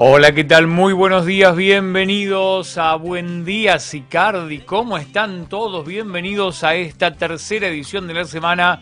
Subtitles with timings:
[0.00, 0.68] Hola, ¿qué tal?
[0.68, 4.60] Muy buenos días, bienvenidos a Buen Día Sicardi.
[4.60, 5.84] ¿Cómo están todos?
[5.84, 8.80] Bienvenidos a esta tercera edición de la semana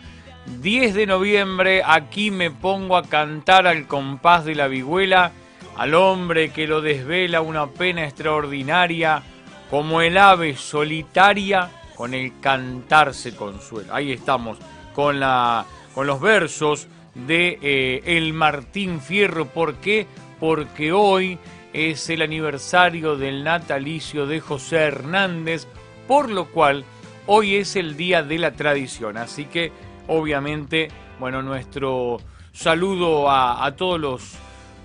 [0.61, 1.81] 10 de noviembre.
[1.83, 5.31] Aquí me pongo a cantar al compás de la vihuela,
[5.75, 9.23] al hombre que lo desvela una pena extraordinaria,
[9.71, 13.95] como el ave solitaria con el cantar se consuela.
[13.95, 14.59] Ahí estamos,
[14.93, 15.65] con, la,
[15.95, 19.47] con los versos de eh, El Martín Fierro.
[19.47, 20.05] ¿Por qué?
[20.39, 21.37] Porque hoy
[21.73, 25.67] es el aniversario del natalicio de José Hernández,
[26.07, 26.85] por lo cual
[27.27, 29.17] hoy es el día de la tradición.
[29.17, 29.71] Así que,
[30.07, 32.19] obviamente, bueno, nuestro
[32.51, 34.33] saludo a, todos los,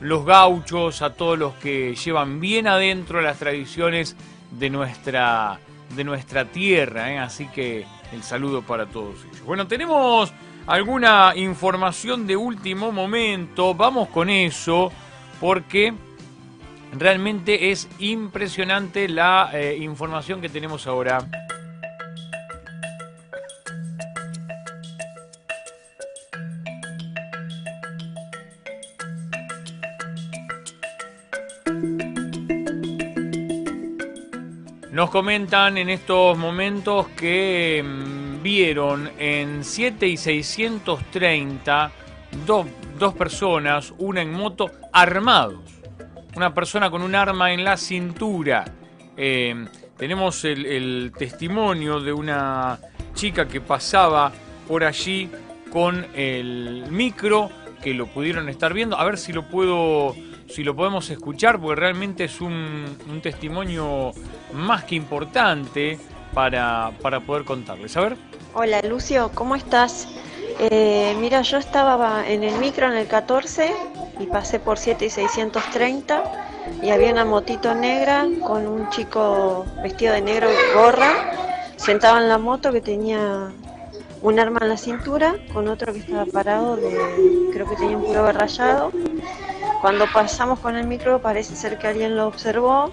[0.01, 4.17] los gauchos, a todos los que llevan bien adentro las tradiciones
[4.51, 5.59] de nuestra,
[5.97, 7.13] de nuestra tierra.
[7.13, 7.19] ¿eh?
[7.19, 9.43] Así que el saludo para todos ellos.
[9.45, 10.33] Bueno, tenemos
[10.67, 13.75] alguna información de último momento.
[13.75, 14.93] Vamos con eso
[15.43, 15.93] porque
[16.97, 21.19] realmente es impresionante la eh, información que tenemos ahora.
[34.93, 41.91] Nos comentan en estos momentos que mm, vieron en 7 y 630
[42.47, 42.67] dos
[43.03, 45.61] dos personas, una en moto, armados.
[46.37, 48.65] Una persona con un arma en la cintura.
[49.17, 52.79] Eh, tenemos el, testimonio de una
[53.15, 54.33] chica que pasaba
[54.69, 55.29] por allí
[55.71, 57.51] con el micro,
[57.83, 58.97] que lo pudieron estar viendo.
[58.97, 60.15] A ver si lo puedo,
[60.49, 64.13] si lo podemos escuchar, porque realmente es un, un testimonio
[64.55, 65.99] más que importante
[66.33, 67.97] para, para poder contarles.
[67.97, 68.17] A ver.
[68.55, 70.09] Hola Lucio, ¿cómo estás?
[70.65, 73.75] Eh, mira, yo estaba en el micro en el 14
[74.21, 76.23] y pasé por 7 y 630
[76.81, 81.33] y había una motito negra con un chico vestido de negro, gorra,
[81.75, 83.51] sentado en la moto que tenía
[84.21, 86.79] un arma en la cintura con otro que estaba parado,
[87.53, 88.93] creo que tenía un puro rayado.
[89.81, 92.93] Cuando pasamos con el micro parece ser que alguien lo observó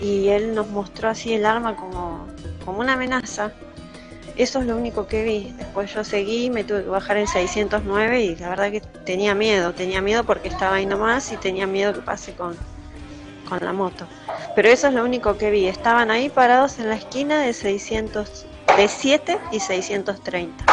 [0.00, 2.26] y él nos mostró así el arma como,
[2.64, 3.52] como una amenaza.
[4.40, 5.52] Eso es lo único que vi.
[5.58, 9.74] Después yo seguí, me tuve que bajar en 609 y la verdad que tenía miedo,
[9.74, 12.56] tenía miedo porque estaba ahí nomás y tenía miedo que pase con,
[13.46, 14.06] con la moto.
[14.56, 15.66] Pero eso es lo único que vi.
[15.66, 18.46] Estaban ahí parados en la esquina de 600,
[18.78, 20.64] de 7 y 630.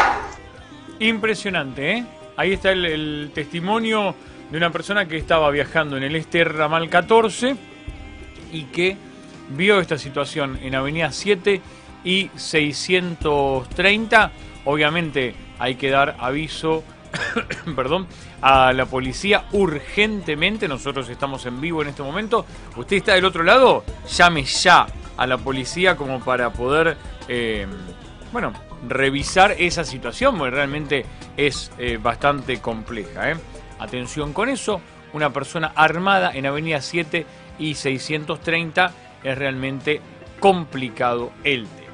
[0.99, 2.05] Impresionante, ¿eh?
[2.37, 4.15] Ahí está el, el testimonio
[4.49, 7.57] de una persona que estaba viajando en el este ramal 14
[8.53, 8.95] y que
[9.49, 11.61] vio esta situación en Avenida 7
[12.03, 14.31] y 630.
[14.65, 16.83] Obviamente hay que dar aviso
[17.75, 18.07] perdón,
[18.41, 20.67] a la policía urgentemente.
[20.67, 22.45] Nosotros estamos en vivo en este momento.
[22.75, 26.97] Usted está del otro lado, llame ya a la policía como para poder,
[27.27, 27.67] eh,
[28.31, 28.53] bueno,
[28.87, 33.31] revisar esa situación, porque realmente es eh, bastante compleja.
[33.31, 33.35] ¿eh?
[33.79, 34.81] Atención con eso,
[35.13, 37.25] una persona armada en Avenida 7
[37.59, 38.91] y 630
[39.23, 40.01] es realmente
[40.39, 41.86] complicado el tema.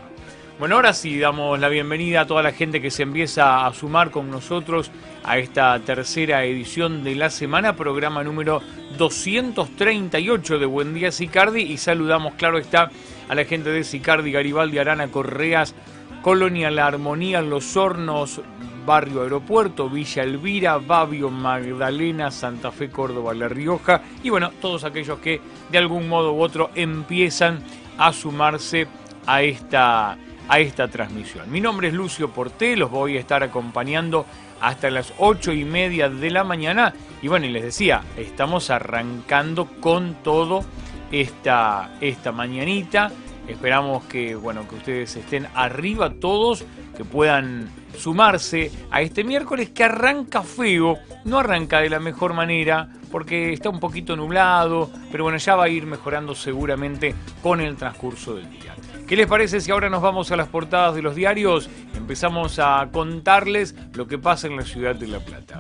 [0.59, 4.11] Bueno, ahora sí damos la bienvenida a toda la gente que se empieza a sumar
[4.11, 4.91] con nosotros
[5.23, 8.61] a esta tercera edición de la semana, programa número
[8.99, 11.63] 238 de Buen Día Sicardi.
[11.63, 12.91] Y saludamos, claro está,
[13.27, 15.73] a la gente de Sicardi, Garibaldi, Arana, Correas,
[16.21, 18.39] Colonia La Armonía, Los Hornos,
[18.85, 24.01] Barrio Aeropuerto, Villa Elvira, Babio, Magdalena, Santa Fe, Córdoba, La Rioja.
[24.21, 25.41] Y bueno, todos aquellos que
[25.71, 27.59] de algún modo u otro empiezan
[27.97, 28.87] a sumarse
[29.25, 30.17] a esta
[30.47, 31.51] a esta transmisión.
[31.51, 34.25] Mi nombre es Lucio Porté, los voy a estar acompañando
[34.61, 36.93] hasta las ocho y media de la mañana.
[37.21, 40.63] Y bueno, y les decía, estamos arrancando con todo
[41.11, 43.11] esta, esta mañanita.
[43.47, 46.63] Esperamos que, bueno, que ustedes estén arriba todos,
[46.95, 52.89] que puedan sumarse a este miércoles que arranca feo, no arranca de la mejor manera
[53.11, 57.13] porque está un poquito nublado, pero bueno, ya va a ir mejorando seguramente
[57.43, 58.72] con el transcurso del día.
[59.07, 61.69] ¿Qué les parece si ahora nos vamos a las portadas de los diarios?
[61.95, 65.59] Empezamos a contarles lo que pasa en la ciudad de La Plata.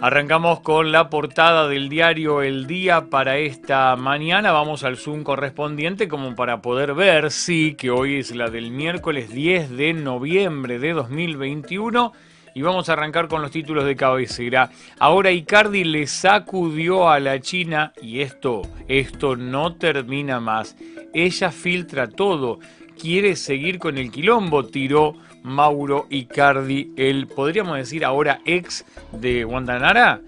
[0.00, 4.52] Arrancamos con la portada del diario El Día para esta mañana.
[4.52, 9.30] Vamos al Zoom correspondiente como para poder ver, sí, que hoy es la del miércoles
[9.30, 12.12] 10 de noviembre de 2021.
[12.54, 14.70] Y vamos a arrancar con los títulos de cabecera.
[15.00, 20.76] Ahora Icardi le sacudió a la China y esto, esto no termina más.
[21.12, 22.60] ella filtra todo,
[22.96, 25.16] quiere seguir con el quilombo, tiró
[25.48, 30.20] Mauro Icardi, el podríamos decir ahora ex de Guantanara.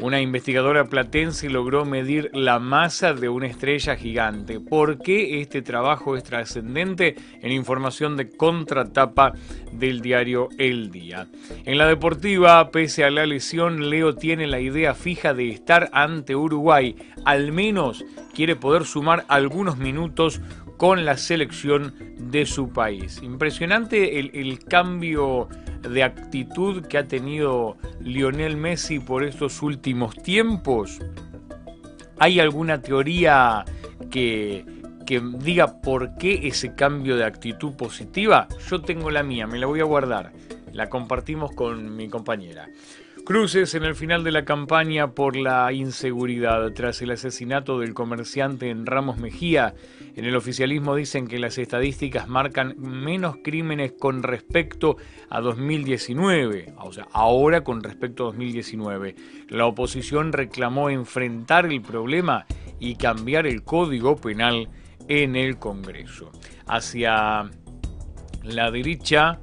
[0.00, 4.60] Una investigadora platense logró medir la masa de una estrella gigante.
[4.60, 7.16] ¿Por qué este trabajo es trascendente?
[7.42, 9.32] En información de contratapa
[9.72, 11.26] del diario El Día.
[11.64, 16.36] En la deportiva, pese a la lesión, Leo tiene la idea fija de estar ante
[16.36, 16.94] Uruguay.
[17.24, 20.40] Al menos quiere poder sumar algunos minutos
[20.78, 23.20] con la selección de su país.
[23.22, 25.48] Impresionante el, cambio
[25.82, 30.98] de actitud que ha tenido Lionel Messi por estos últimos tiempos.
[32.18, 33.64] ¿Hay alguna teoría
[34.10, 34.64] que,
[35.04, 38.46] que diga por qué ese cambio de actitud positiva?
[38.70, 40.32] Yo tengo la mía, me la voy a guardar.
[40.72, 42.68] La compartimos con mi compañera.
[43.28, 48.70] Cruces en el final de la campaña por la inseguridad tras el asesinato del comerciante
[48.70, 49.74] en Ramos Mejía.
[50.16, 54.96] En el oficialismo dicen que las estadísticas marcan menos crímenes con respecto
[55.28, 59.14] a 2019, o sea, ahora con respecto a 2019.
[59.50, 62.46] La oposición reclamó enfrentar el problema
[62.80, 64.70] y cambiar el código penal
[65.06, 66.32] en el Congreso.
[66.66, 67.50] Hacia
[68.42, 69.38] la derecha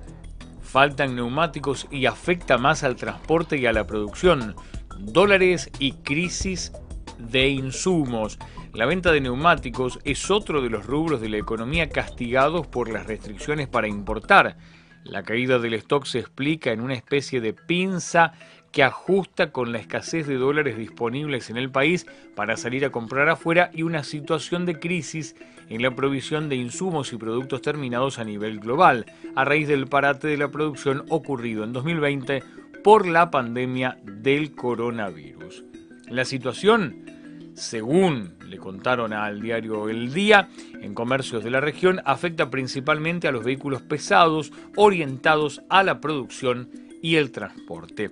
[0.76, 4.58] faltan neumáticos y afecta más al transporte y a la producción.
[5.00, 6.74] Dólares y crisis
[7.18, 8.38] de insumos.
[8.74, 13.08] La venta de neumáticos es otro de los rubros de la economía castigados por las
[13.08, 14.58] restricciones para importar.
[15.06, 18.34] La caída del stock se explica en una especie de pinza
[18.76, 22.06] que ajusta con la escasez de dólares disponibles en el país
[22.36, 25.38] para salir a comprar afuera y una situación de crisis
[25.70, 30.28] en la provisión de insumos y productos terminados a nivel global, a raíz del parate
[30.28, 32.44] de la producción ocurrido en 2020
[32.84, 35.64] por la pandemia del coronavirus.
[36.10, 37.06] La situación
[37.54, 40.50] según le contaron al diario El Día,
[40.82, 46.70] en comercios de la región, afecta principalmente a los vehículos pesados orientados a la producción
[47.02, 48.12] y el transporte.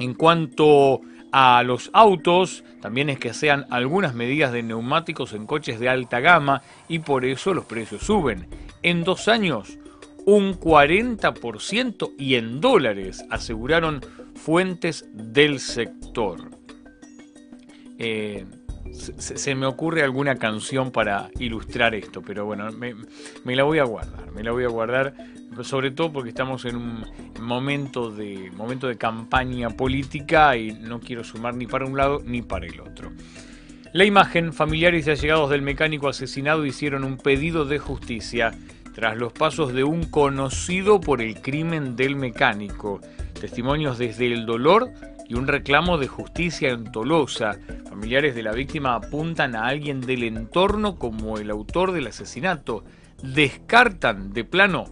[0.00, 5.78] En cuanto a los autos, también es que sean algunas medidas de neumáticos en coches
[5.78, 8.48] de alta gama y por eso los precios suben.
[8.82, 9.78] En dos años,
[10.26, 14.00] un 40% y en dólares, aseguraron
[14.34, 16.50] fuentes del sector.
[17.98, 18.46] Eh,
[18.92, 22.94] se, me ocurre alguna canción para ilustrar esto, pero bueno, me,
[23.56, 25.14] la voy a guardar, me la voy a guardar,
[25.64, 27.04] sobre todo porque estamos en un
[27.40, 32.42] momento de, momento de campaña política y no quiero sumar ni para un lado ni
[32.42, 33.10] para el otro.
[33.92, 38.52] La imagen, familiares y allegados del mecánico asesinado hicieron un pedido de justicia
[38.94, 43.00] tras los pasos de un conocido por el crimen del mecánico.
[43.40, 44.90] Testimonios desde el dolor
[45.28, 47.58] y un reclamo de justicia en Tolosa.
[47.88, 52.84] Familiares de la víctima apuntan a alguien del entorno como el autor del asesinato.
[53.22, 54.84] Descartan de plano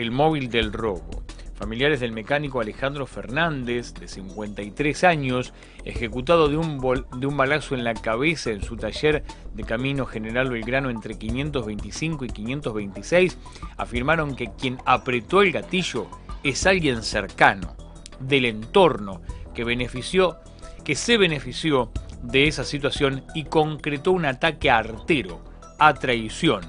[0.00, 1.22] el móvil del robo.
[1.54, 5.52] Familiares del mecánico Alejandro Fernández, de 53 años,
[5.84, 6.78] ejecutado de un,
[7.18, 12.24] de un balazo en la cabeza en su taller de Camino General Belgrano entre 525
[12.24, 13.38] y 526,
[13.76, 16.06] afirmaron que quien apretó el gatillo
[16.42, 17.76] es alguien cercano,
[18.20, 19.20] del entorno,
[19.54, 20.38] que benefició,
[20.82, 21.92] que se benefició
[22.22, 25.44] de esa situación y concretó un ataque artero,
[25.78, 26.62] a traición.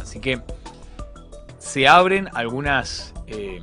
[0.00, 0.40] Así que
[1.60, 3.62] se abren algunas eh,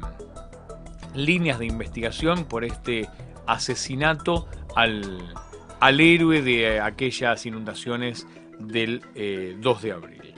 [1.16, 3.10] líneas de investigación por este
[3.48, 5.36] asesinato al,
[5.80, 8.28] al héroe de aquellas inundaciones
[8.60, 10.34] del 2 eh, de abril.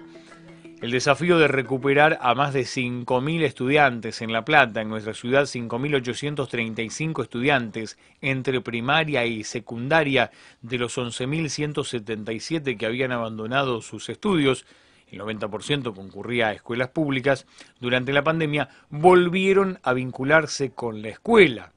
[0.82, 5.44] El desafío de recuperar a más de 5.000 estudiantes en La Plata, en nuestra ciudad
[5.44, 14.66] 5.835 estudiantes entre primaria y secundaria de los 11.177 que habían abandonado sus estudios,
[15.12, 17.46] el 90% concurría a escuelas públicas,
[17.80, 21.74] durante la pandemia volvieron a vincularse con la escuela.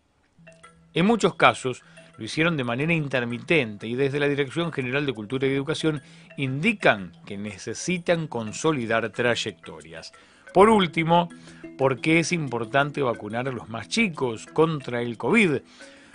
[0.95, 1.83] En muchos casos,
[2.19, 6.03] lo hicieron de manera intermitente y desde la Dirección General de Cultura y Educación
[6.37, 10.12] indican que necesitan consolidar trayectorias.
[10.53, 11.31] Por último,
[11.79, 15.62] ¿por qué es importante vacunar a los más chicos contra el COVID?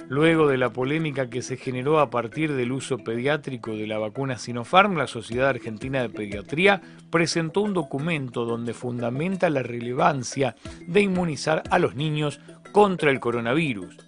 [0.09, 4.37] Luego de la polémica que se generó a partir del uso pediátrico de la vacuna
[4.37, 10.55] Sinopharm, la Sociedad Argentina de Pediatría presentó un documento donde fundamenta la relevancia
[10.87, 12.39] de inmunizar a los niños
[12.71, 14.07] contra el coronavirus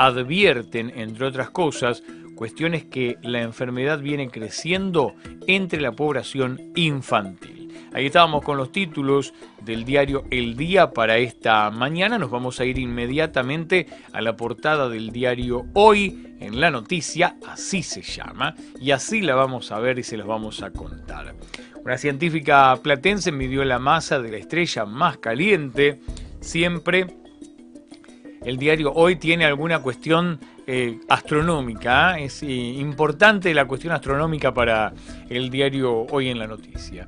[0.00, 2.02] advierten, entre otras cosas,
[2.34, 5.14] cuestiones que la enfermedad viene creciendo
[5.46, 7.59] entre la población infantil.
[7.92, 12.18] Ahí estábamos con los títulos del diario El Día para esta mañana.
[12.18, 17.82] Nos vamos a ir inmediatamente a la portada del diario Hoy en la noticia, así
[17.82, 21.34] se llama, y así la vamos a ver y se las vamos a contar.
[21.84, 26.00] Una científica platense midió la masa de la estrella más caliente.
[26.40, 27.06] Siempre
[28.44, 32.18] el diario Hoy tiene alguna cuestión eh, astronómica.
[32.18, 32.24] ¿eh?
[32.24, 34.92] Es eh, importante la cuestión astronómica para
[35.28, 37.06] el diario Hoy en la Noticia.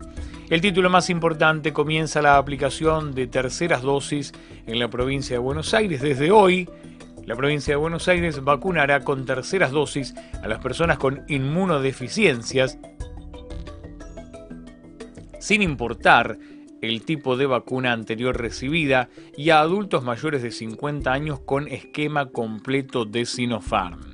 [0.52, 4.34] El título más importante comienza la aplicación de terceras dosis
[4.66, 6.02] en la provincia de Buenos Aires.
[6.02, 6.68] Desde hoy,
[7.24, 12.78] la provincia de Buenos Aires vacunará con terceras dosis a las personas con inmunodeficiencias,
[15.40, 16.36] sin importar
[16.82, 22.28] el tipo de vacuna anterior recibida y a adultos mayores de 50 años con esquema
[22.28, 24.11] completo de Sinopharm.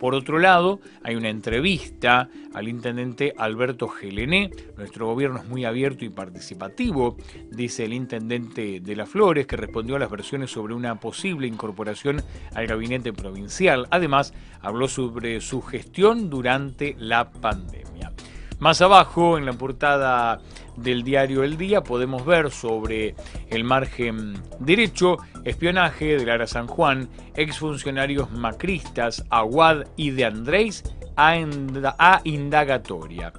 [0.00, 4.50] Por otro lado, hay una entrevista al intendente Alberto Gelené.
[4.78, 7.18] Nuestro gobierno es muy abierto y participativo,
[7.50, 12.22] dice el intendente de Las Flores, que respondió a las versiones sobre una posible incorporación
[12.54, 13.88] al gabinete provincial.
[13.90, 18.12] Además, habló sobre su gestión durante la pandemia.
[18.58, 20.40] Más abajo, en la portada
[20.82, 23.14] del diario El Día, podemos ver sobre
[23.48, 30.84] el margen derecho espionaje de Lara San Juan, exfuncionarios macristas, Aguad y de Andrés
[31.16, 33.32] a, indagatoria.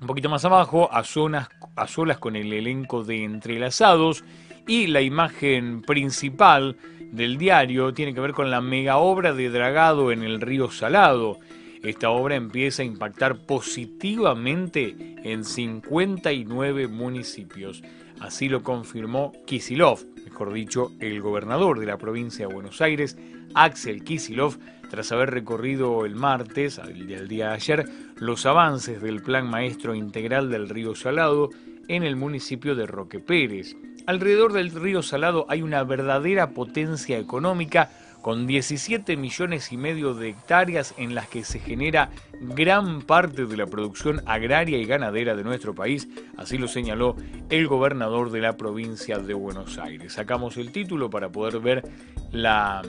[0.00, 4.24] Un poquito más abajo, a, zonas, a solas con el elenco de entrelazados
[4.66, 6.76] y la imagen principal
[7.12, 11.38] del diario tiene que ver con la mega obra de dragado en el río Salado
[11.82, 17.82] esta obra empieza a impactar positivamente en 59 municipios.
[18.20, 23.18] Así lo confirmó Kisilov, mejor dicho, el gobernador de la provincia de Buenos Aires,
[23.54, 24.58] Axel Kisilov,
[24.90, 27.84] tras haber recorrido el martes, el día de ayer,
[28.16, 31.50] los avances del Plan Maestro Integral del Río Salado
[31.88, 33.76] en el municipio de Roque Pérez.
[34.06, 37.90] Alrededor del río Salado hay una verdadera potencia económica
[38.22, 42.10] con 17 millones y medio de hectáreas en las que se genera
[42.40, 47.16] gran parte de la producción agraria y ganadera de nuestro país, así lo señaló
[47.50, 50.14] el gobernador de la provincia de Buenos Aires.
[50.14, 51.82] Sacamos el título para poder ver
[52.30, 52.82] la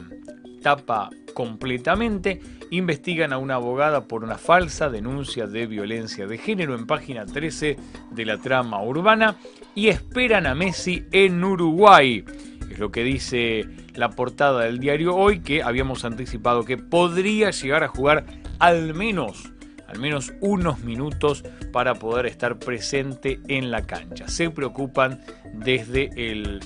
[0.62, 2.42] tapa completamente.
[2.72, 7.78] Investigan a una abogada por una falsa denuncia de violencia de género en página 13
[8.12, 9.36] de la trama urbana
[9.76, 12.24] y esperan a Messi en Uruguay.
[12.72, 13.66] Es lo que dice
[13.96, 18.26] la portada del diario hoy, que habíamos anticipado que podría llegar a jugar
[18.60, 19.52] al menos,
[19.88, 24.28] al menos unos minutos para poder estar presente en la cancha.
[24.28, 25.22] Se preocupan
[25.54, 26.62] desde el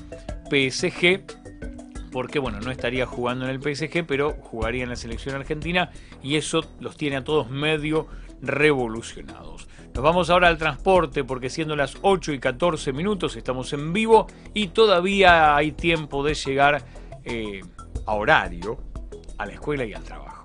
[0.50, 1.24] PSG
[2.12, 5.92] porque bueno, no estaría jugando en el PSG, pero jugaría en la selección argentina
[6.24, 8.08] y eso los tiene a todos medio
[8.42, 9.68] revolucionados.
[9.94, 14.28] Nos vamos ahora al transporte porque siendo las 8 y 14 minutos estamos en vivo
[14.54, 16.84] y todavía hay tiempo de llegar
[17.24, 17.62] eh,
[18.06, 18.78] a horario
[19.38, 20.38] a la escuela y al trabajo.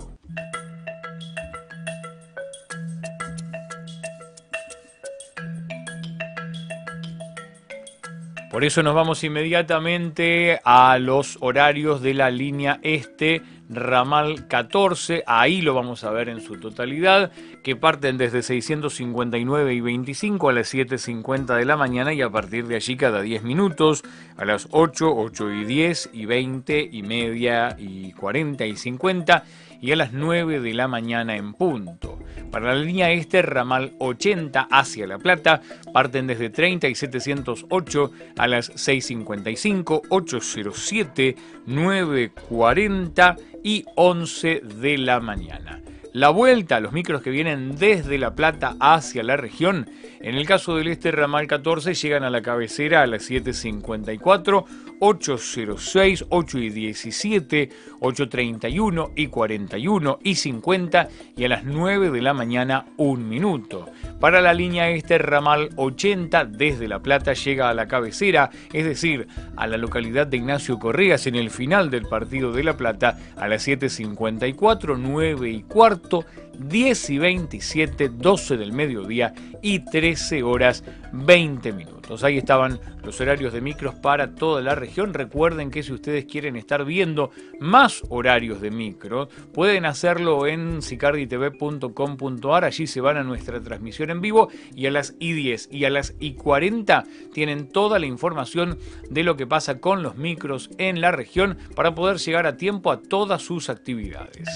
[8.52, 13.40] Por eso nos vamos inmediatamente a los horarios de la línea este
[13.75, 19.81] ramal 14, ahí lo vamos a ver en su totalidad, que parten desde 659 y
[19.81, 24.02] 25 a las 7.50 de la mañana y a partir de allí cada 10 minutos,
[24.37, 29.45] a las 8, 8 y 10 y 20 y media y 40 y 50
[29.82, 32.18] y a las 9 de la mañana en punto.
[32.50, 35.60] Para la línea este, ramal 80 hacia La Plata,
[35.92, 41.36] parten desde 30 y 708 a las 6.55, 807,
[41.66, 45.82] 9.40 y 11 de la mañana.
[46.12, 49.88] La vuelta a los micros que vienen desde La Plata hacia la región,
[50.23, 54.64] en el caso del este ramal 14 llegan a la cabecera a las 7.54,
[55.00, 57.69] 806, 8 y 17,
[58.00, 63.87] 831 y 41 y 50 y a las 9 de la mañana un minuto.
[64.21, 69.26] Para la línea este ramal 80 desde La Plata llega a la cabecera, es decir,
[69.57, 73.49] a la localidad de Ignacio Correas en el final del partido de La Plata a
[73.49, 76.25] las 7.54, 9 y cuarto
[76.59, 82.25] 10 y 27, 12 del mediodía y 13 horas 20 minutos.
[82.25, 85.14] Ahí estaban los horarios de micros para toda la región.
[85.14, 87.30] Recuerden que si ustedes quieren estar viendo
[87.61, 92.64] más horarios de micro, pueden hacerlo en sicarditv.com.ar.
[92.64, 96.18] Allí se van a nuestra transmisión en vivo y a las I10 y a las
[96.18, 98.78] I40 tienen toda la información
[99.09, 102.90] de lo que pasa con los micros en la región para poder llegar a tiempo
[102.90, 104.49] a todas sus actividades.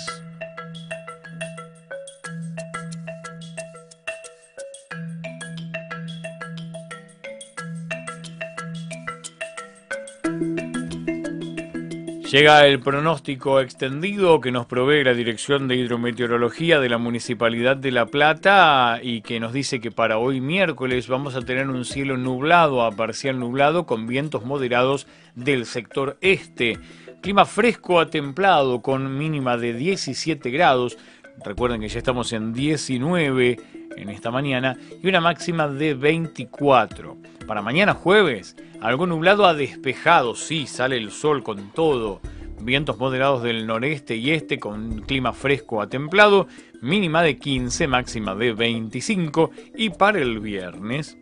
[12.31, 17.93] Llega el pronóstico extendido que nos provee la Dirección de Hidrometeorología de la Municipalidad de
[17.93, 22.17] La Plata y que nos dice que para hoy miércoles vamos a tener un cielo
[22.17, 25.07] nublado a parcial nublado con vientos moderados
[25.37, 26.81] del sector este.
[27.23, 30.99] Clima fresco a templado con mínima de 17 grados.
[31.45, 33.57] Recuerden que ya estamos en 19
[33.97, 37.17] en esta mañana y una máxima de 24.
[37.47, 42.21] Para mañana jueves, algo nublado a despejado, sí, sale el sol con todo.
[42.61, 46.49] Vientos moderados del noreste y este con clima fresco a templado,
[46.81, 51.19] mínima de 15, máxima de 25 y para el viernes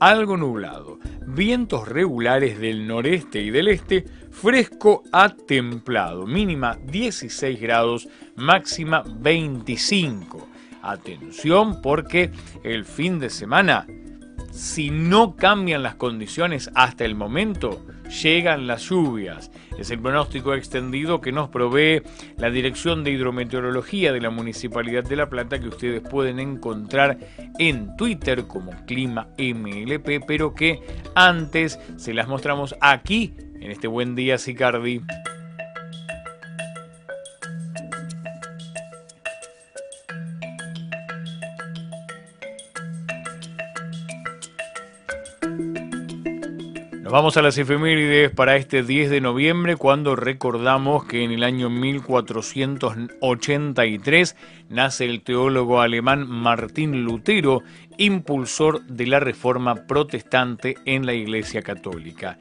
[0.00, 8.08] algo nublado, vientos regulares del noreste y del este, fresco a templado, mínima 16 grados,
[8.34, 10.48] máxima 25.
[10.82, 12.30] Atención porque
[12.64, 13.86] el fin de semana,
[14.60, 17.82] si no cambian las condiciones hasta el momento,
[18.22, 19.50] llegan las lluvias.
[19.78, 22.02] Es el pronóstico extendido que nos provee
[22.36, 27.18] la Dirección de Hidrometeorología de la Municipalidad de La Plata que ustedes pueden encontrar
[27.58, 30.82] en Twitter como Clima MLP, pero que
[31.14, 35.00] antes se las mostramos aquí en este buen día Sicardi.
[47.10, 51.68] Vamos a las efemérides para este 10 de noviembre cuando recordamos que en el año
[51.68, 54.36] 1483
[54.68, 57.64] nace el teólogo alemán Martín Lutero,
[57.96, 62.38] impulsor de la reforma protestante en la Iglesia Católica.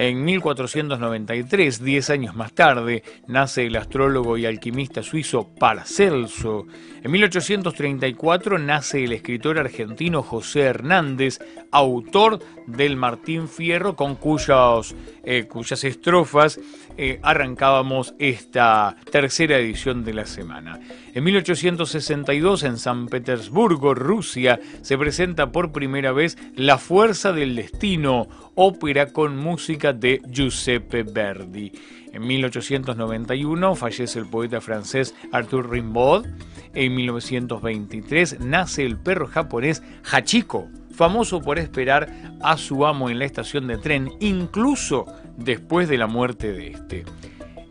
[0.00, 6.68] En 1493, diez años más tarde, nace el astrólogo y alquimista suizo Paracelso.
[7.02, 11.40] En 1834 nace el escritor argentino José Hernández,
[11.72, 16.60] autor del Martín Fierro, con cuyas, eh, cuyas estrofas
[16.96, 20.78] eh, arrancábamos esta tercera edición de la semana.
[21.14, 28.28] En 1862, en San Petersburgo, Rusia, se presenta por primera vez La Fuerza del Destino,
[28.54, 31.72] ópera con música de Giuseppe Verdi.
[32.12, 36.26] En 1891 fallece el poeta francés Arthur Rimbaud.
[36.74, 42.08] En 1923 nace el perro japonés Hachiko, famoso por esperar
[42.40, 47.04] a su amo en la estación de tren, incluso después de la muerte de este.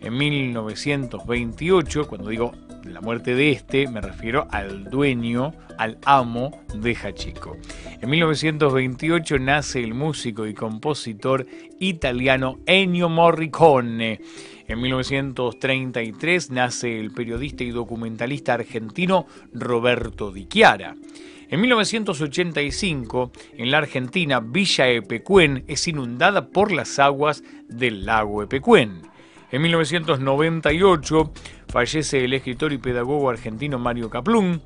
[0.02, 2.54] En 1928, cuando digo
[2.94, 7.58] la muerte de este, me refiero al dueño, al amo de Hachiko.
[8.02, 11.46] En 1928 nace el músico y compositor
[11.80, 14.22] italiano Ennio Morricone.
[14.68, 20.96] En 1933 nace el periodista y documentalista argentino Roberto Di Chiara.
[21.50, 29.04] En 1985, en la Argentina, Villa Epecuén es inundada por las aguas del lago Epecuén.
[29.50, 31.32] En 1998
[31.70, 34.62] fallece el escritor y pedagogo argentino Mario Caplún.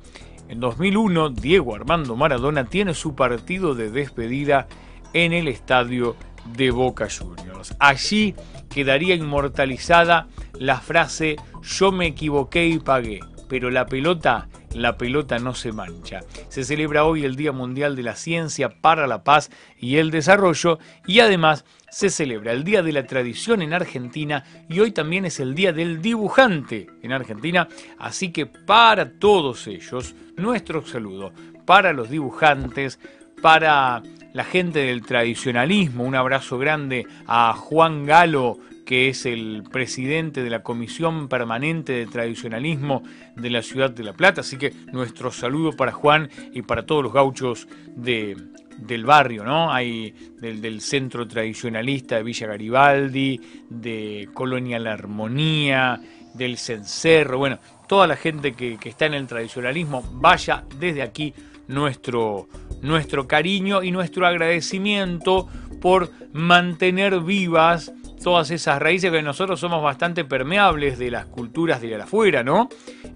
[0.48, 4.66] En 2001, Diego Armando Maradona tiene su partido de despedida
[5.12, 6.16] en el estadio
[6.56, 7.76] de Boca Juniors.
[7.78, 8.34] Allí
[8.68, 10.26] quedaría inmortalizada
[10.58, 16.20] la frase yo me equivoqué y pagué, pero la pelota la pelota no se mancha.
[16.48, 20.78] Se celebra hoy el Día Mundial de la Ciencia para la Paz y el Desarrollo
[21.06, 25.40] y además se celebra el Día de la Tradición en Argentina y hoy también es
[25.40, 27.68] el Día del Dibujante en Argentina.
[27.98, 31.32] Así que para todos ellos, nuestro saludo
[31.66, 32.98] para los dibujantes,
[33.40, 40.42] para la gente del tradicionalismo, un abrazo grande a Juan Galo, que es el presidente
[40.42, 43.02] de la Comisión Permanente de Tradicionalismo
[43.36, 44.40] de la Ciudad de La Plata.
[44.40, 48.36] Así que nuestro saludo para Juan y para todos los gauchos de,
[48.78, 49.72] del barrio, ¿no?
[49.72, 56.00] Hay del, centro tradicionalista de Villa Garibaldi, de Colonia La Armonía,
[56.34, 61.34] del Cencerro, bueno, toda la gente que, que está en el tradicionalismo, vaya desde aquí
[61.68, 62.48] nuestro,
[62.80, 65.48] nuestro cariño y nuestro agradecimiento
[65.80, 67.92] por mantener vivas
[68.22, 72.68] todas esas raíces que nosotros somos bastante permeables de las culturas de afuera, ¿no?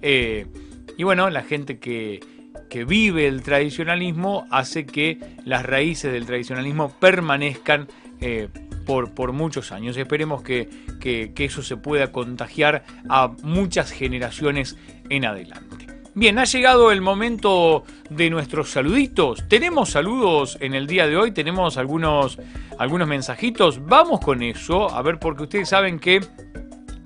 [0.03, 0.47] Eh,
[0.97, 2.21] y bueno, la gente que,
[2.87, 7.89] vive el tradicionalismo hace que las raíces del tradicionalismo permanezcan
[8.21, 8.49] eh,
[8.85, 9.97] por, por, muchos años.
[9.97, 10.69] Esperemos que,
[11.01, 14.77] que, eso se pueda contagiar a muchas generaciones
[15.09, 15.86] en adelante.
[16.19, 19.47] Bien, ha llegado el momento de nuestros saluditos.
[19.49, 22.39] Tenemos saludos en el día de hoy, tenemos algunos,
[22.79, 23.85] algunos mensajitos.
[23.85, 26.23] Vamos con eso, a ver, porque ustedes saben que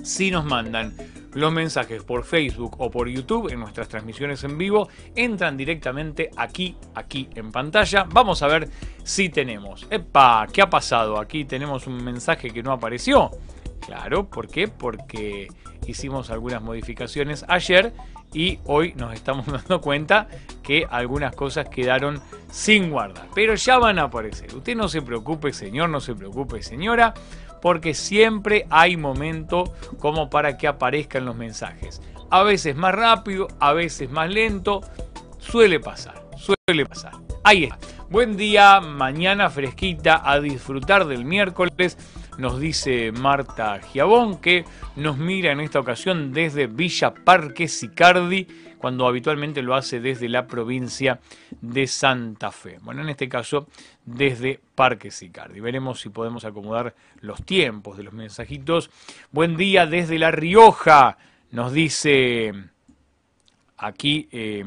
[0.05, 0.95] si nos mandan
[1.33, 6.77] los mensajes por Facebook o por YouTube en nuestras transmisiones en vivo, entran directamente aquí,
[6.95, 8.07] aquí en pantalla.
[8.09, 8.69] Vamos a ver
[9.03, 9.89] si tenemos.
[9.91, 10.47] ¡Epa!
[10.53, 11.19] ¿Qué ha pasado?
[11.19, 13.33] Aquí tenemos un mensaje que no apareció.
[13.85, 14.69] Claro, ¿por qué?
[14.69, 15.49] Porque
[15.85, 17.93] hicimos algunas modificaciones ayer
[18.33, 20.29] y hoy nos estamos dando cuenta
[20.63, 23.29] que algunas cosas quedaron sin guardar.
[23.35, 24.55] Pero ya van a aparecer.
[24.55, 27.15] Usted no se preocupe, señor, no se preocupe, señora,
[27.61, 32.01] porque siempre hay momento como para que aparezcan los mensajes.
[32.31, 34.81] A veces más rápido, a veces más lento.
[35.39, 37.13] Suele pasar, suele pasar.
[37.43, 37.79] Ahí está.
[38.11, 41.97] Buen día, mañana fresquita, a disfrutar del miércoles
[42.41, 44.65] nos dice Marta Giabón, que
[44.97, 48.47] nos mira en esta ocasión desde Villa Parque Sicardi,
[48.79, 51.21] cuando habitualmente lo hace desde la provincia
[51.61, 52.79] de Santa Fe.
[52.81, 53.69] Bueno, en este caso,
[54.07, 55.61] desde Parque Sicardi.
[55.61, 58.91] Veremos si podemos acomodar los tiempos de los mensajitos.
[59.31, 61.19] Buen día desde La Rioja,
[61.51, 62.55] nos dice
[63.77, 64.65] aquí eh,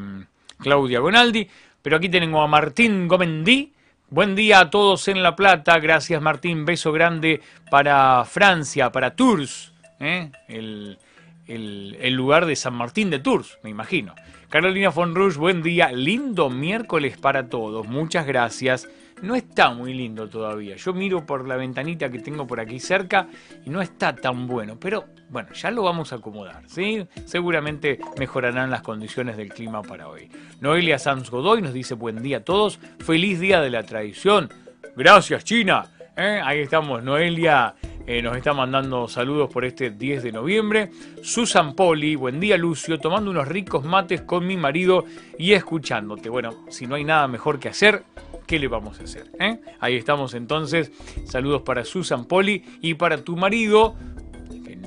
[0.60, 1.50] Claudia Gonaldi.
[1.82, 3.73] Pero aquí tenemos a Martín Gomendí,
[4.14, 5.80] Buen día a todos en La Plata.
[5.80, 6.66] Gracias Martín.
[6.66, 10.30] Beso grande para Francia, para Tours, ¿eh?
[10.48, 11.00] el,
[11.48, 14.14] el, lugar de San Martín de Tours, me imagino.
[14.50, 15.92] Carolina von Rush, buen día.
[15.92, 17.88] Lindo miércoles para todos.
[17.88, 18.88] Muchas gracias
[19.24, 20.76] no está muy lindo todavía.
[20.76, 23.28] Yo miro por la ventanita que tengo por aquí cerca
[23.66, 27.08] y no está tan bueno, pero bueno, ya lo vamos a acomodar, ¿sí?
[27.26, 30.30] Seguramente mejorarán las condiciones del clima para hoy.
[30.60, 34.50] Noelia Sanz Godoy nos dice buen día a todos, feliz día de la tradición.
[34.96, 35.86] Gracias China.
[36.18, 36.42] ¿eh?
[36.44, 40.92] Ahí estamos, Noelia eh, nos está mandando saludos por este 10 de noviembre.
[41.22, 45.06] Susan Poli, buen día Lucio, tomando unos ricos mates con mi marido
[45.40, 46.28] y escuchándote.
[46.28, 48.04] Bueno, si no hay nada mejor que hacer,
[48.46, 49.32] ¿qué le vamos a hacer?
[49.40, 49.60] Eh?
[49.80, 50.92] Ahí estamos entonces.
[51.26, 53.96] Saludos para Susan Poli y para tu marido.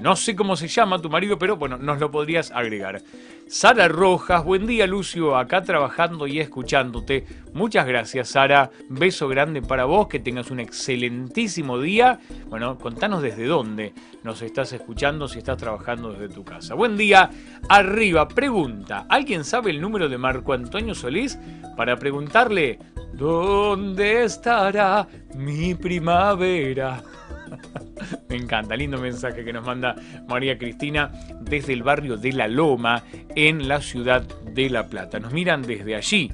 [0.00, 3.02] No sé cómo se llama tu marido, pero bueno, nos lo podrías agregar.
[3.48, 7.24] Sara Rojas, buen día Lucio, acá trabajando y escuchándote.
[7.54, 12.18] Muchas gracias Sara, beso grande para vos, que tengas un excelentísimo día.
[12.48, 16.74] Bueno, contanos desde dónde nos estás escuchando si estás trabajando desde tu casa.
[16.74, 17.30] Buen día,
[17.68, 21.38] arriba, pregunta, ¿alguien sabe el número de Marco Antonio Solís?
[21.76, 22.80] Para preguntarle,
[23.12, 27.02] ¿dónde estará mi primavera?
[28.28, 29.94] Me encanta, lindo mensaje que nos manda
[30.28, 35.18] María Cristina desde el barrio de La Loma en la ciudad de La Plata.
[35.18, 36.30] Nos miran desde allí.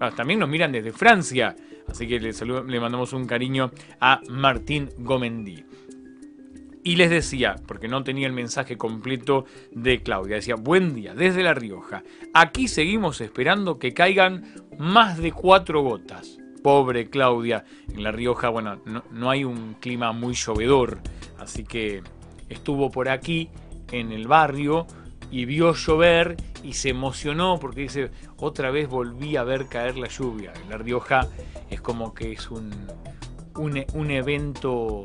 [0.00, 1.56] Ah, también nos miran desde Francia.
[1.88, 5.64] Así que le, le mandamos un cariño a Martín Gomendí.
[6.84, 11.42] Y les decía, porque no tenía el mensaje completo de Claudia, decía, buen día, desde
[11.42, 12.02] La Rioja.
[12.34, 16.38] Aquí seguimos esperando que caigan más de cuatro gotas.
[16.62, 20.98] Pobre Claudia, en La Rioja, bueno, no, hay un clima muy llovedor,
[21.38, 22.02] así que
[22.48, 23.48] estuvo por aquí,
[23.92, 24.86] en el barrio,
[25.30, 30.08] y vio llover y se emocionó porque dice, otra vez volví a ver caer la
[30.08, 30.52] lluvia.
[30.62, 31.28] En La Rioja
[31.70, 32.70] es como que es un,
[33.58, 35.04] un, evento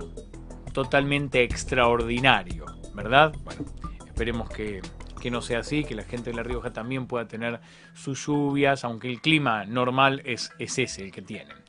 [0.74, 3.34] totalmente extraordinario, ¿verdad?
[3.44, 3.64] Bueno,
[4.06, 4.82] esperemos que,
[5.22, 7.62] que no sea así, que la gente de La Rioja también pueda tener
[7.94, 11.64] sus lluvias, aunque el clima normal es, es ese el que tienen.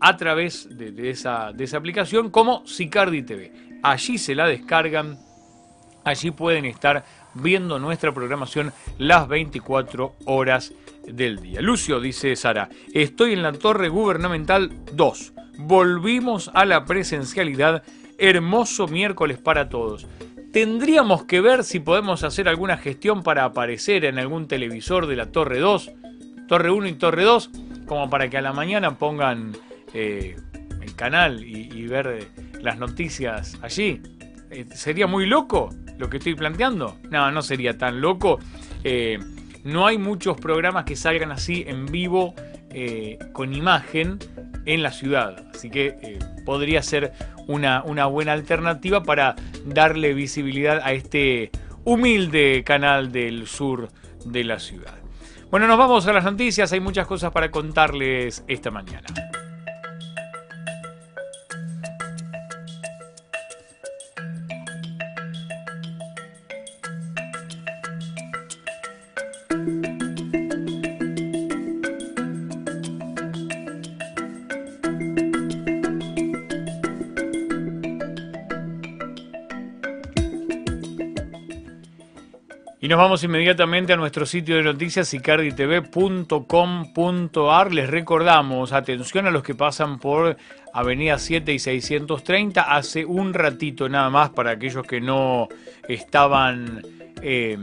[0.00, 3.52] a través de, esa, de esa aplicación como Sicardi TV.
[3.82, 5.18] Allí se la descargan,
[6.04, 10.72] allí pueden estar viendo nuestra programación las 24 horas
[11.06, 11.60] del día.
[11.60, 17.82] Lucio, dice Sara, estoy en la Torre Gubernamental 2 volvimos a la presencialidad.
[18.18, 20.06] Hermoso miércoles para todos.
[20.52, 25.26] Tendríamos que ver si podemos hacer alguna gestión para aparecer en algún televisor de la
[25.26, 25.92] Torre 2,
[26.48, 27.50] Torre 1 y Torre 2,
[27.86, 29.52] como para que a la mañana pongan
[29.94, 30.36] eh,
[30.82, 32.28] el canal y, ver eh,
[32.60, 34.02] las noticias allí.
[34.50, 36.96] Eh, ¿Sería muy loco lo que estoy planteando?
[37.10, 38.40] No, no sería tan loco.
[39.62, 42.34] no hay muchos programas que salgan así en vivo
[43.32, 44.18] con imagen
[44.70, 45.44] en la ciudad.
[45.52, 47.12] Así que eh, podría ser
[47.46, 51.50] una, una buena alternativa para darle visibilidad a este
[51.84, 53.88] humilde canal del sur
[54.24, 54.94] de la ciudad.
[55.50, 59.08] Bueno, nos vamos a las noticias, hay muchas cosas para contarles esta mañana.
[82.82, 87.74] Y nos vamos inmediatamente a nuestro sitio de noticias icarditv.com.ar.
[87.74, 90.38] Les recordamos, atención a los que pasan por
[90.72, 95.48] Avenida 7 y 630, hace un ratito nada más para aquellos que no
[95.88, 96.80] estaban
[97.20, 97.58] eh,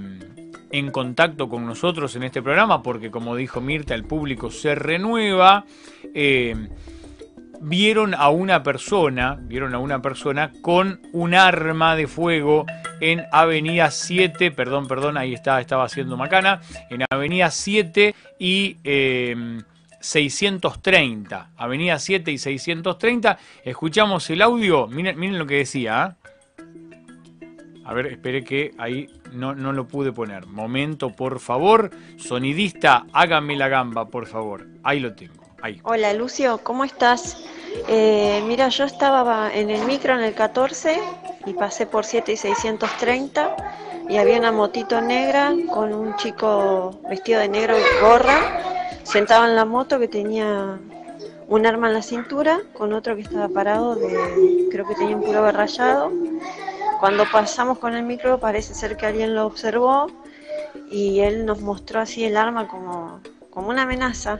[0.71, 5.65] en contacto con nosotros en este programa, porque como dijo Mirta, el público se renueva.
[6.13, 6.55] Eh,
[7.61, 12.65] vieron a una persona, vieron a una persona con un arma de fuego
[12.99, 18.77] en Avenida 7, perdón, perdón, ahí está, estaba haciendo macana, en Avenida 7 y
[19.99, 26.15] 630, em, Avenida 7 y 630, escuchamos el audio, miren, miren lo que decía, ¿ah?
[27.87, 30.45] A ver, espere que ahí no, no lo pude poner.
[30.45, 31.89] Momento, por favor.
[32.17, 34.67] Sonidista, hágame la gamba, por favor.
[34.83, 35.46] Ahí lo tengo.
[35.83, 37.35] Hola Lucio, ¿cómo estás?
[37.87, 40.99] Eh, mira, yo estaba en el micro en el 14
[41.47, 43.55] y pasé por 7 y 630
[44.07, 48.61] y había una motito negra con un chico vestido de negro y gorra,
[49.03, 50.77] sentado en la moto que tenía
[51.47, 55.23] un arma en la cintura, con otro que estaba parado, de, creo que tenía un
[55.23, 56.11] puro rayado.
[56.99, 60.07] Cuando pasamos con el micro parece ser que alguien lo observó
[60.91, 64.39] y él nos mostró así el arma como, como una amenaza.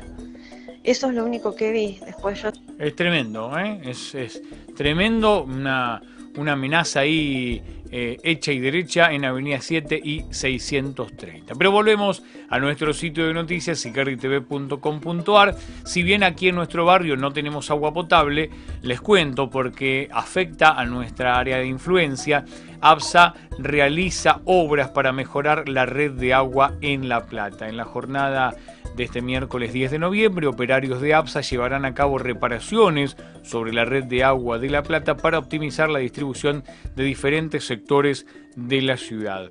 [0.88, 2.00] Eso es lo único que vi.
[2.06, 2.50] Después yo...
[2.80, 3.82] Es tremendo, ¿eh?
[3.84, 4.42] Es, es
[4.74, 6.02] tremendo, una,
[6.38, 11.56] una amenaza ahí eh, hecha y derecha en Avenida 7 y 630.
[11.56, 15.56] Pero volvemos a nuestro sitio de noticias, sicarditv.com.ar.
[15.86, 18.50] Si bien aquí en nuestro barrio no tenemos agua potable,
[18.82, 22.46] les cuento porque afecta a nuestra área de influencia.
[22.80, 27.68] APSA realiza obras para mejorar la red de agua en La Plata.
[27.68, 28.56] En la jornada
[28.98, 33.86] de este miércoles 10 de noviembre, operarios de APSA llevarán a cabo reparaciones sobre la
[33.86, 36.64] red de agua de La Plata para optimizar la distribución
[36.96, 39.50] de diferentes sectores de la ciudad.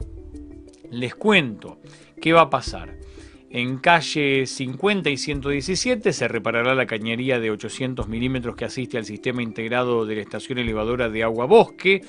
[0.90, 1.78] Les cuento
[2.20, 2.96] qué va a pasar.
[3.58, 9.06] En calle 50 y 117 se reparará la cañería de 800 milímetros que asiste al
[9.06, 12.02] sistema integrado de la estación elevadora de agua bosque,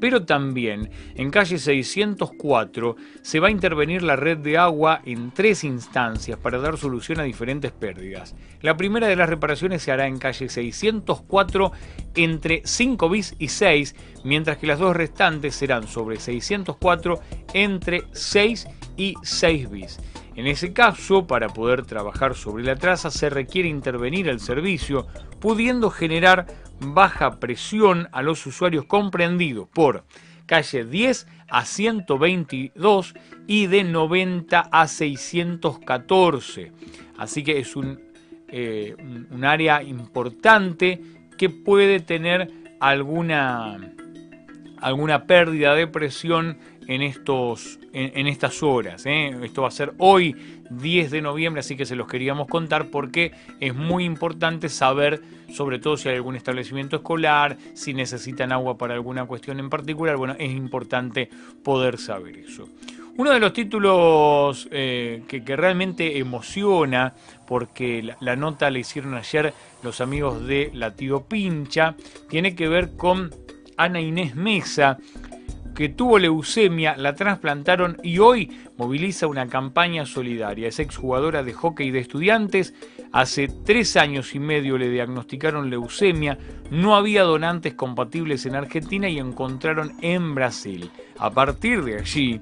[0.00, 5.62] pero también en calle 604 se va a intervenir la red de agua en tres
[5.64, 8.34] instancias para dar solución a diferentes pérdidas.
[8.62, 11.70] La primera de las reparaciones se hará en calle 604
[12.14, 17.20] entre 5 bis y 6, mientras que las dos restantes serán sobre 604
[17.52, 19.98] entre 6 y 6 bis.
[20.36, 25.06] En ese caso, para poder trabajar sobre la traza se requiere intervenir el servicio,
[25.40, 26.46] pudiendo generar
[26.80, 30.04] baja presión a los usuarios comprendidos por
[30.46, 33.14] calle 10 a 122
[33.46, 36.72] y de 90 a 614.
[37.16, 38.00] Así que es un,
[38.48, 38.94] eh,
[39.30, 41.00] un área importante
[41.38, 43.78] que puede tener alguna,
[44.78, 49.06] alguna pérdida de presión en, estos, en, estas horas.
[49.06, 49.34] ¿eh?
[49.42, 50.34] Esto va a ser hoy,
[50.68, 55.78] 10 de noviembre, así que se los queríamos contar porque es muy importante saber, sobre
[55.78, 60.34] todo si hay algún establecimiento escolar, si necesitan agua para alguna cuestión en particular, bueno,
[60.38, 61.30] es importante
[61.62, 62.68] poder saber eso.
[63.16, 67.14] Uno de los títulos eh, que, realmente emociona,
[67.46, 69.54] porque la, la, nota le hicieron ayer
[69.84, 71.94] los amigos de Latido Pincha,
[72.28, 73.30] tiene que ver con
[73.76, 74.98] Ana Inés Mesa,
[75.74, 80.68] que tuvo leucemia, la trasplantaron y hoy moviliza una campaña solidaria.
[80.68, 82.74] Es exjugadora de hockey de estudiantes.
[83.12, 86.38] Hace tres años y medio le diagnosticaron leucemia.
[86.70, 90.90] No había donantes compatibles en Argentina y encontraron en Brasil.
[91.18, 92.40] A partir de allí,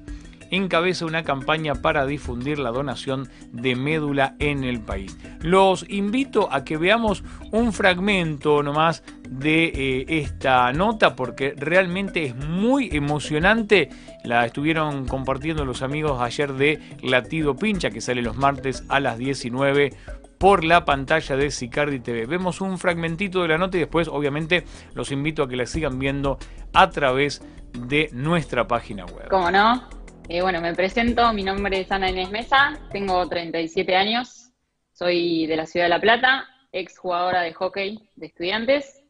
[0.55, 5.17] encabeza una campaña para difundir la donación de médula en el país.
[5.41, 12.35] Los invito a que veamos un fragmento nomás de eh, esta nota porque realmente es
[12.35, 13.89] muy emocionante.
[14.23, 19.17] La estuvieron compartiendo los amigos ayer de Latido Pincha que sale los martes a las
[19.17, 19.91] 19
[20.37, 22.25] por la pantalla de Sicardi TV.
[22.25, 25.99] Vemos un fragmentito de la nota y después obviamente los invito a que la sigan
[25.99, 26.37] viendo
[26.73, 27.41] a través
[27.73, 29.29] de nuestra página web.
[29.29, 30.02] ¿Cómo no?
[30.29, 34.51] Eh, bueno, me presento, mi nombre es Ana Inés Mesa, tengo 37 años,
[34.93, 39.03] soy de la ciudad de La Plata, ex jugadora de hockey de estudiantes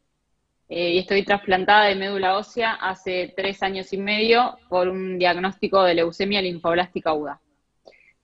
[0.69, 5.83] eh, y estoy trasplantada de médula ósea hace tres años y medio por un diagnóstico
[5.83, 7.39] de leucemia linfoblástica aguda.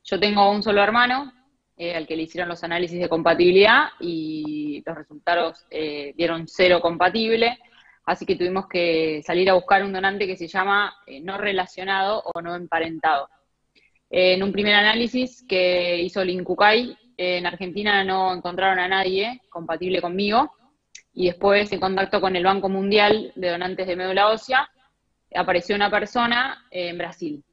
[0.04, 1.32] Yo tengo un solo hermano
[1.78, 7.60] eh, al que le hicieron los análisis de compatibilidad y los resultados dieron cero compatible
[8.10, 12.24] así que tuvimos que salir a buscar un donante que se llama eh, no relacionado
[12.26, 13.30] o no emparentado.
[14.10, 20.02] en un primer análisis que hizo el INCUCAI, en Argentina no encontraron a nadie compatible
[20.02, 20.52] conmigo,
[21.13, 24.67] y después en contacto con el Banco Mundial de Donantes de Médula Ósea,
[25.36, 27.43] apareció una persona en Brasil.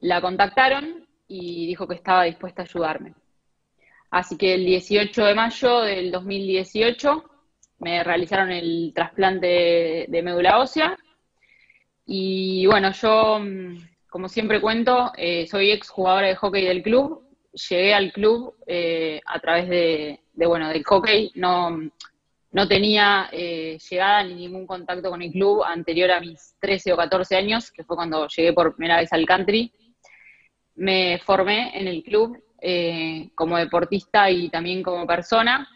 [0.00, 3.14] la contactaron y dijo que estaba dispuesta a ayudarme.
[4.10, 7.27] Así que el 18 de mayo del 2018
[7.78, 10.96] me realizaron el trasplante de, médula ósea.
[12.06, 17.24] Y bueno, yo, mm, como siempre cuento, eh, soy ex jugadora de hockey del club.
[17.68, 21.32] Llegué al club eh, a través de, bueno, del hockey.
[21.34, 21.78] No,
[22.50, 26.96] no tenía eh, llegada ni ningún contacto con el club anterior a mis 13 o
[26.96, 29.72] 14 años, que fue cuando llegué por primera vez al country.
[30.76, 35.68] Me formé en el club eh, como deportista y también como persona.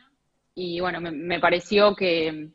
[0.54, 2.50] Y bueno, me, pareció que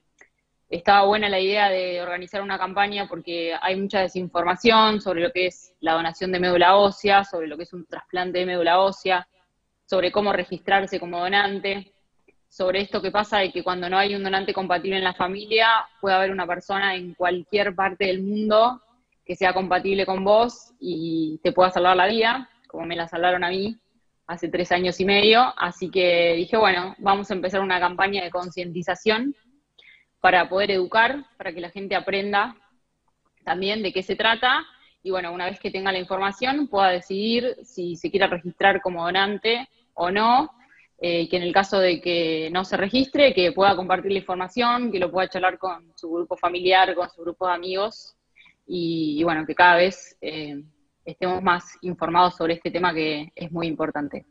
[0.70, 5.48] estaba buena la idea de organizar una campaña porque hay mucha desinformación sobre lo que
[5.48, 9.28] es la donación de médula ósea, sobre lo que es un trasplante de médula ósea,
[9.86, 11.92] sobre cómo registrarse como donante,
[12.48, 15.68] sobre esto que pasa de que cuando no hay un donante compatible en la familia,
[16.00, 18.82] puede haber una persona en cualquier parte del mundo
[19.26, 23.44] que sea compatible con vos y te pueda salvar la vida, como me la salvaron
[23.44, 23.78] a mí
[24.28, 28.30] hace tres años y medio, así que dije, bueno, vamos a empezar una campaña de
[28.30, 29.34] concientización
[30.20, 32.56] para poder educar, para que la gente aprenda
[33.46, 34.66] también de qué se trata
[35.02, 39.06] y bueno, una vez que tenga la información pueda decidir si se quiere registrar como
[39.06, 40.52] donante o no,
[41.00, 44.92] eh, que en el caso de que no se registre, que pueda compartir la información,
[44.92, 48.18] que lo pueda charlar con su grupo familiar, con su grupo de amigos
[48.66, 50.18] y, bueno, que cada vez...
[50.20, 50.62] Eh,
[51.08, 54.26] estemos más informados sobre este tema que es muy importante.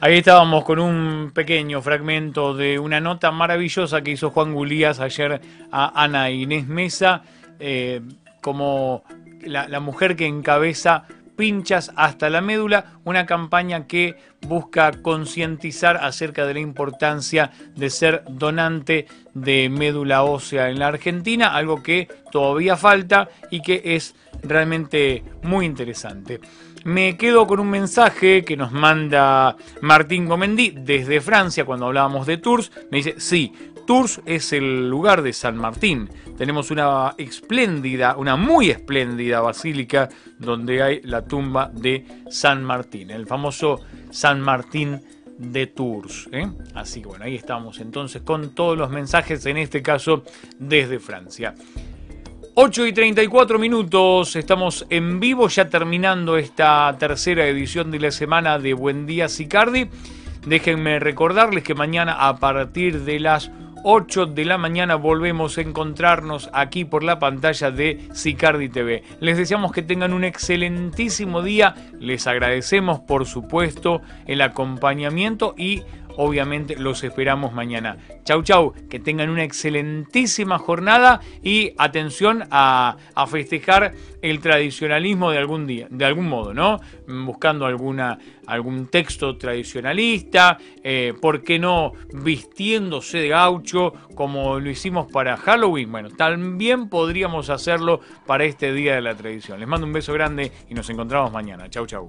[0.00, 5.40] Ahí estábamos con un pequeño fragmento de una nota maravillosa que hizo Juan Gulías ayer
[5.70, 7.22] a Ana Inés Mesa,
[7.58, 8.02] eh,
[8.42, 9.02] como
[9.46, 14.16] la mujer que encabeza pinchas hasta la médula, una campaña que
[14.46, 21.54] busca concientizar acerca de la importancia de ser donante de médula ósea en la Argentina,
[21.54, 26.40] algo que todavía falta y que es realmente muy interesante.
[26.84, 32.36] Me quedo con un mensaje que nos manda Martín Gomendí desde Francia cuando hablábamos de
[32.36, 32.70] Tours.
[32.90, 33.52] Me dice, sí,
[33.86, 36.10] Tours es el lugar de San Martín.
[36.36, 43.26] Tenemos una espléndida, una muy espléndida basílica donde hay la tumba de San Martín, el
[43.26, 45.00] famoso San Martín
[45.38, 46.28] de Tours.
[46.32, 46.50] ¿eh?
[46.74, 50.22] Así que bueno, ahí estamos entonces con todos los mensajes, en este caso
[50.58, 51.54] desde Francia.
[52.56, 58.60] 8 y 34 minutos, estamos en vivo ya terminando esta tercera edición de la semana
[58.60, 59.88] de Buen Día Sicardi.
[60.46, 63.50] Déjenme recordarles que mañana a partir de las
[63.82, 69.02] 8 de la mañana volvemos a encontrarnos aquí por la pantalla de Sicardi TV.
[69.18, 75.82] Les deseamos que tengan un excelentísimo día, les agradecemos por supuesto el acompañamiento y
[76.16, 77.98] obviamente los esperamos mañana.
[78.24, 82.96] Chau, chau, que tengan una excelentísima jornada y atención a,
[83.28, 86.80] festejar el tradicionalismo de algún día, de algún modo, ¿no?
[87.06, 95.10] Buscando alguna, algún texto tradicionalista, eh, ¿por qué no vistiéndose de gaucho como lo hicimos
[95.10, 95.90] para Halloween?
[95.90, 99.58] Bueno, también podríamos hacerlo para este Día de la Tradición.
[99.58, 101.68] Les mando un beso grande y nos encontramos mañana.
[101.68, 102.08] Chau, chau.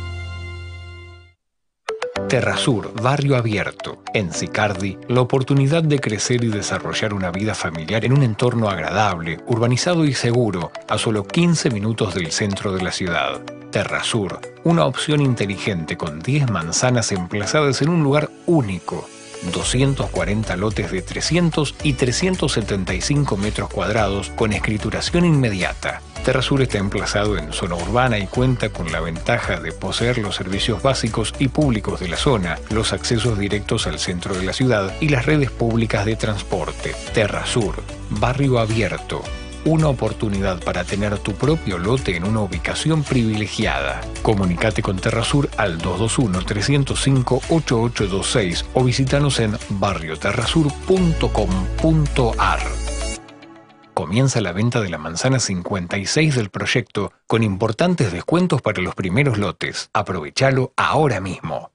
[2.31, 4.01] Terrasur, barrio abierto.
[4.13, 9.39] En Sicardi, la oportunidad de crecer y desarrollar una vida familiar en un entorno agradable,
[9.47, 13.41] urbanizado y seguro, a solo 15 minutos del centro de la ciudad.
[13.69, 19.05] Terrasur, una opción inteligente con 10 manzanas emplazadas en un lugar único
[19.51, 26.01] 240 lotes de 300 y 375 metros cuadrados con escrituración inmediata.
[26.23, 30.83] Terrasur está emplazado en zona urbana y cuenta con la ventaja de poseer los servicios
[30.83, 35.09] básicos y públicos de la zona, los accesos directos al centro de la ciudad y
[35.09, 36.93] las redes públicas de transporte.
[37.13, 39.23] Terrasur, barrio abierto,
[39.65, 44.01] una oportunidad para tener tu propio lote en una ubicación privilegiada.
[44.21, 52.59] Comunicate con Terrasur al 221-305-8826 o visítanos en barrioterrasur.com.ar.
[53.93, 59.37] Comienza la venta de la manzana 56 del proyecto con importantes descuentos para los primeros
[59.37, 59.89] lotes.
[59.93, 61.71] Aprovechalo ahora mismo.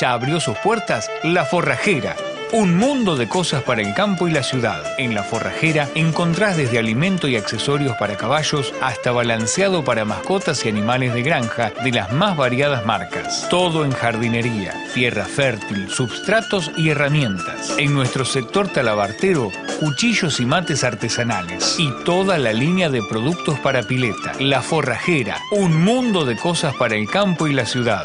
[0.00, 2.16] Ya abrió sus puertas La Forrajera
[2.52, 4.82] un mundo de cosas para el campo y la ciudad.
[4.98, 10.68] En la forrajera encontrás desde alimento y accesorios para caballos hasta balanceado para mascotas y
[10.68, 13.46] animales de granja de las más variadas marcas.
[13.50, 17.74] Todo en jardinería, tierra fértil, substratos y herramientas.
[17.78, 23.82] En nuestro sector talabartero, cuchillos y mates artesanales y toda la línea de productos para
[23.82, 24.32] pileta.
[24.40, 28.04] La forrajera, un mundo de cosas para el campo y la ciudad.